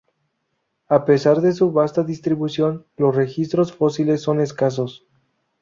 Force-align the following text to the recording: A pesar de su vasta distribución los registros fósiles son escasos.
A 0.87 1.05
pesar 1.05 1.41
de 1.41 1.53
su 1.53 1.71
vasta 1.71 2.03
distribución 2.03 2.87
los 2.97 3.15
registros 3.15 3.71
fósiles 3.71 4.23
son 4.23 4.39
escasos. 4.41 5.05